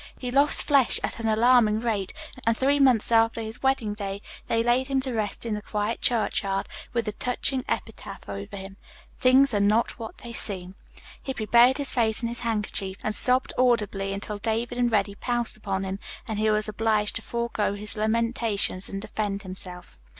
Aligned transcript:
He 0.17 0.31
lost 0.31 0.63
flesh 0.63 0.99
at 1.03 1.19
an 1.19 1.27
alarming 1.27 1.79
rate, 1.79 2.11
and 2.47 2.57
three 2.57 2.79
months 2.79 3.11
after 3.11 3.39
his 3.39 3.61
wedding 3.61 3.93
day 3.93 4.23
they 4.47 4.63
laid 4.63 4.87
him 4.87 4.99
to 5.01 5.13
rest 5.13 5.45
in 5.45 5.53
the 5.53 5.61
quiet 5.61 6.01
churchyard, 6.01 6.67
with 6.91 7.05
the 7.05 7.11
touching 7.11 7.63
epitaph 7.69 8.27
over 8.27 8.57
him, 8.57 8.77
'Things 9.19 9.53
are 9.53 9.59
not 9.59 9.99
what 9.99 10.17
they 10.17 10.33
seem.'" 10.33 10.73
Hippy 11.21 11.45
buried 11.45 11.77
his 11.77 11.91
face 11.91 12.23
in 12.23 12.29
his 12.29 12.39
handkerchief 12.39 12.97
and 13.03 13.13
sobbed 13.13 13.53
audibly 13.59 14.11
until 14.11 14.39
David 14.39 14.79
and 14.79 14.91
Reddy 14.91 15.13
pounced 15.13 15.55
upon 15.55 15.83
him 15.83 15.99
and 16.27 16.39
he 16.39 16.49
was 16.49 16.67
obliged 16.67 17.15
to 17.17 17.21
forego 17.21 17.75
his 17.75 17.95
lamentations 17.95 18.89
and 18.89 19.03
defend 19.03 19.43
himself. 19.43 19.99